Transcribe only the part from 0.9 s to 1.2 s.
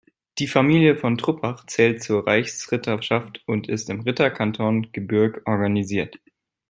von